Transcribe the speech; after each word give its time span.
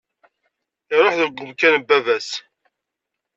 Iruḥ 0.93 1.13
deg 1.21 1.37
umkan 1.43 1.73
n 1.81 1.81
baba-s. 1.87 2.29